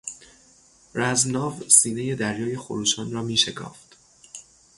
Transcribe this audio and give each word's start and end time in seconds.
رزمناو 0.93 1.69
سینهی 1.69 2.15
دریای 2.15 2.57
خروشان 2.57 3.11
را 3.11 3.23
میشکافت. 3.23 3.97